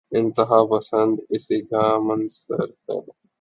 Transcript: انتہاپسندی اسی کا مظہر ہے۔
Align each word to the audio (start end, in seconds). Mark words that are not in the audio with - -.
انتہاپسندی 0.11 1.21
اسی 1.29 1.61
کا 1.61 1.83
مظہر 2.07 2.69
ہے۔ 2.87 3.21